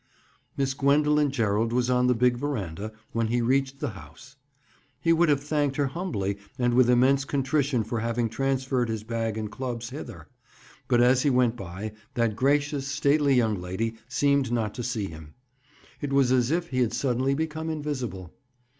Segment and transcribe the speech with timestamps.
[0.57, 4.35] Miss Gwendoline Gerald was on the big veranda when he reached the house.
[4.99, 9.37] He would have thanked her humbly and with immense contrition for having transferred his bag
[9.37, 10.27] and clubs hither,
[10.87, 15.35] but as he went by, that gracious, stately young lady seemed not to see him.
[16.01, 18.33] It was as if he had suddenly become invisible.